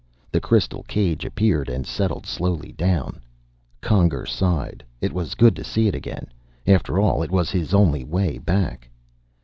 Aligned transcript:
The 0.31 0.41
crystal 0.41 0.81
cage 0.87 1.25
appeared 1.25 1.69
and 1.69 1.85
settled 1.85 2.25
slowly 2.25 2.71
down. 2.71 3.21
Conger 3.81 4.25
sighed. 4.25 4.83
It 4.99 5.13
was 5.13 5.35
good 5.35 5.55
to 5.57 5.63
see 5.63 5.87
it 5.87 5.93
again. 5.93 6.25
After 6.65 6.97
all, 6.97 7.21
it 7.21 7.29
was 7.29 7.51
his 7.51 7.71
only 7.71 8.03
way 8.03 8.39
back. 8.39 8.89